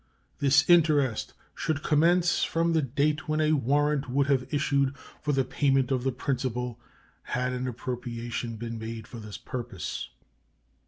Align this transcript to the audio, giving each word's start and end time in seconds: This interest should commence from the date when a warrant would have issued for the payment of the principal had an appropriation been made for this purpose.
This 0.39 0.67
interest 0.67 1.33
should 1.53 1.83
commence 1.83 2.43
from 2.43 2.73
the 2.73 2.81
date 2.81 3.29
when 3.29 3.39
a 3.39 3.51
warrant 3.51 4.09
would 4.09 4.25
have 4.29 4.51
issued 4.51 4.97
for 4.97 5.31
the 5.31 5.43
payment 5.45 5.91
of 5.91 6.03
the 6.03 6.11
principal 6.11 6.79
had 7.37 7.53
an 7.53 7.67
appropriation 7.67 8.55
been 8.55 8.79
made 8.79 9.05
for 9.07 9.19
this 9.19 9.37
purpose. 9.37 10.09